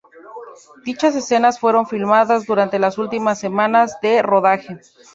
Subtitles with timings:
[0.83, 4.79] Dichas escenas fueron filmadas durante las últimas semanas de rodaje.